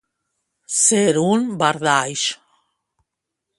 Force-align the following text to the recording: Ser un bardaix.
Ser 0.77 1.11
un 1.25 1.45
bardaix. 1.61 2.25